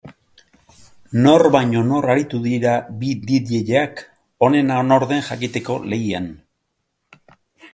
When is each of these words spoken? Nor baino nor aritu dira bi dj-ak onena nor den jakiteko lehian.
Nor 1.25 1.43
baino 1.55 1.83
nor 1.89 2.07
aritu 2.13 2.39
dira 2.45 2.73
bi 3.03 3.11
dj-ak 3.27 4.01
onena 4.49 4.79
nor 4.89 5.07
den 5.13 5.23
jakiteko 5.29 5.77
lehian. 5.93 6.27